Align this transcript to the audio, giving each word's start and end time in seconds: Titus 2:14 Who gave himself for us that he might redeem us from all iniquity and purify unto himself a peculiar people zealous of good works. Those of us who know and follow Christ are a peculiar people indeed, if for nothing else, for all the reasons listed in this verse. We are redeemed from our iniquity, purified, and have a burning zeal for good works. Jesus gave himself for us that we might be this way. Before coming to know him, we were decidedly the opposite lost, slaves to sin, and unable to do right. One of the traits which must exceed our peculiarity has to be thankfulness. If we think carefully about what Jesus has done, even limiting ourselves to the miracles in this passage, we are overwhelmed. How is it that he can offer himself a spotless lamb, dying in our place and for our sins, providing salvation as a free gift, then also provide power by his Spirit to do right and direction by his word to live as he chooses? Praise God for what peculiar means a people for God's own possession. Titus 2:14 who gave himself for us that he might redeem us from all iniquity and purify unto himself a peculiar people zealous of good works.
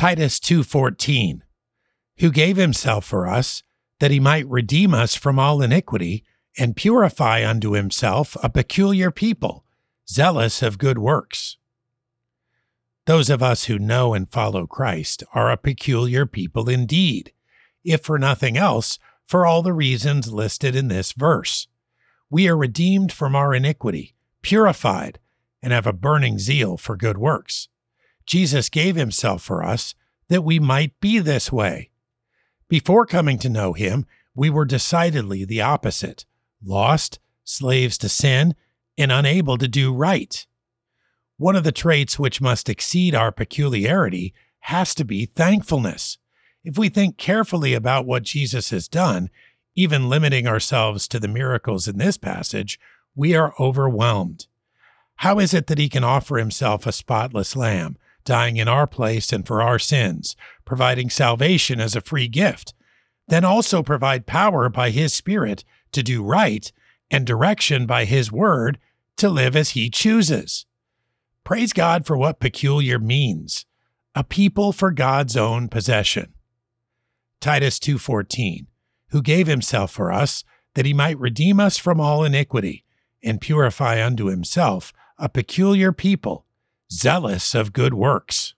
Titus 0.00 0.40
2:14 0.40 1.42
Who 2.20 2.32
gave 2.32 2.56
himself 2.56 3.04
for 3.04 3.28
us 3.28 3.62
that 3.98 4.10
he 4.10 4.18
might 4.18 4.48
redeem 4.48 4.94
us 4.94 5.14
from 5.14 5.38
all 5.38 5.60
iniquity 5.60 6.24
and 6.56 6.74
purify 6.74 7.46
unto 7.46 7.72
himself 7.72 8.34
a 8.42 8.48
peculiar 8.48 9.10
people 9.10 9.66
zealous 10.08 10.62
of 10.62 10.78
good 10.78 10.96
works. 10.96 11.58
Those 13.04 13.28
of 13.28 13.42
us 13.42 13.64
who 13.64 13.78
know 13.78 14.14
and 14.14 14.26
follow 14.26 14.66
Christ 14.66 15.22
are 15.34 15.50
a 15.50 15.58
peculiar 15.58 16.24
people 16.24 16.70
indeed, 16.70 17.34
if 17.84 18.00
for 18.00 18.18
nothing 18.18 18.56
else, 18.56 18.98
for 19.26 19.44
all 19.44 19.60
the 19.60 19.74
reasons 19.74 20.32
listed 20.32 20.74
in 20.74 20.88
this 20.88 21.12
verse. 21.12 21.68
We 22.30 22.48
are 22.48 22.56
redeemed 22.56 23.12
from 23.12 23.36
our 23.36 23.52
iniquity, 23.52 24.14
purified, 24.40 25.18
and 25.62 25.74
have 25.74 25.86
a 25.86 25.92
burning 25.92 26.38
zeal 26.38 26.78
for 26.78 26.96
good 26.96 27.18
works. 27.18 27.68
Jesus 28.30 28.68
gave 28.68 28.94
himself 28.94 29.42
for 29.42 29.64
us 29.64 29.96
that 30.28 30.44
we 30.44 30.60
might 30.60 31.00
be 31.00 31.18
this 31.18 31.50
way. 31.50 31.90
Before 32.68 33.04
coming 33.04 33.40
to 33.40 33.48
know 33.48 33.72
him, 33.72 34.06
we 34.36 34.48
were 34.48 34.64
decidedly 34.64 35.44
the 35.44 35.60
opposite 35.60 36.26
lost, 36.64 37.18
slaves 37.42 37.98
to 37.98 38.08
sin, 38.08 38.54
and 38.96 39.10
unable 39.10 39.58
to 39.58 39.66
do 39.66 39.92
right. 39.92 40.46
One 41.38 41.56
of 41.56 41.64
the 41.64 41.72
traits 41.72 42.20
which 42.20 42.40
must 42.40 42.68
exceed 42.68 43.16
our 43.16 43.32
peculiarity 43.32 44.32
has 44.60 44.94
to 44.94 45.04
be 45.04 45.26
thankfulness. 45.26 46.18
If 46.62 46.78
we 46.78 46.88
think 46.88 47.18
carefully 47.18 47.74
about 47.74 48.06
what 48.06 48.22
Jesus 48.22 48.70
has 48.70 48.86
done, 48.86 49.30
even 49.74 50.08
limiting 50.08 50.46
ourselves 50.46 51.08
to 51.08 51.18
the 51.18 51.26
miracles 51.26 51.88
in 51.88 51.98
this 51.98 52.16
passage, 52.16 52.78
we 53.16 53.34
are 53.34 53.54
overwhelmed. 53.58 54.46
How 55.16 55.40
is 55.40 55.52
it 55.52 55.66
that 55.66 55.78
he 55.78 55.88
can 55.88 56.04
offer 56.04 56.38
himself 56.38 56.86
a 56.86 56.92
spotless 56.92 57.56
lamb, 57.56 57.96
dying 58.30 58.58
in 58.58 58.68
our 58.68 58.86
place 58.86 59.32
and 59.32 59.44
for 59.44 59.60
our 59.60 59.76
sins, 59.76 60.36
providing 60.64 61.10
salvation 61.10 61.80
as 61.80 61.96
a 61.96 62.00
free 62.00 62.28
gift, 62.28 62.74
then 63.26 63.44
also 63.44 63.82
provide 63.82 64.24
power 64.24 64.68
by 64.68 64.90
his 64.90 65.12
Spirit 65.12 65.64
to 65.90 66.00
do 66.00 66.22
right 66.22 66.70
and 67.10 67.26
direction 67.26 67.86
by 67.86 68.04
his 68.04 68.30
word 68.30 68.78
to 69.16 69.28
live 69.28 69.56
as 69.56 69.70
he 69.70 69.90
chooses? 69.90 70.64
Praise 71.42 71.72
God 71.72 72.06
for 72.06 72.16
what 72.16 72.38
peculiar 72.38 73.00
means 73.00 73.66
a 74.14 74.22
people 74.22 74.70
for 74.70 74.92
God's 74.92 75.36
own 75.36 75.66
possession. 75.66 76.32
Titus 77.40 77.80
2:14 77.80 78.68
who 79.08 79.22
gave 79.22 79.48
himself 79.48 79.90
for 79.90 80.12
us 80.12 80.44
that 80.76 80.86
he 80.86 80.94
might 80.94 81.18
redeem 81.18 81.58
us 81.58 81.78
from 81.78 82.00
all 82.00 82.22
iniquity 82.22 82.84
and 83.24 83.40
purify 83.40 84.00
unto 84.00 84.26
himself 84.26 84.92
a 85.18 85.28
peculiar 85.28 85.90
people 85.90 86.46
zealous 86.92 87.54
of 87.54 87.72
good 87.72 87.94
works. 87.94 88.54